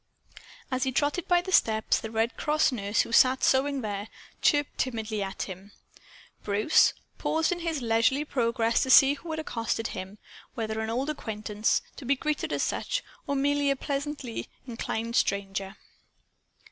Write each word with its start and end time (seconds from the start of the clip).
As 0.71 0.81
he 0.81 0.91
trotted 0.91 1.27
by 1.27 1.43
the 1.43 1.51
steps, 1.51 1.99
the 1.99 2.09
Red 2.09 2.35
Cross 2.35 2.71
nurse, 2.71 3.01
who 3.01 3.11
sat 3.11 3.43
sewing 3.43 3.81
there, 3.81 4.07
chirped 4.41 4.79
timidly 4.79 5.21
at 5.21 5.43
him. 5.43 5.73
Bruce 6.43 6.93
paused 7.19 7.51
in 7.51 7.59
his 7.59 7.83
leisurely 7.83 8.25
progress 8.25 8.81
to 8.81 8.89
see 8.89 9.13
who 9.13 9.29
had 9.29 9.39
accosted 9.39 9.89
him 9.89 10.17
whether 10.55 10.79
an 10.79 10.89
old 10.89 11.11
acquaintance, 11.11 11.83
to 11.97 12.05
be 12.05 12.15
greeted 12.15 12.51
as 12.51 12.63
such, 12.63 13.03
or 13.27 13.35
merely 13.35 13.69
a 13.69 13.75
pleasantly 13.75 14.49
inclined 14.65 15.15
stranger. 15.15 15.77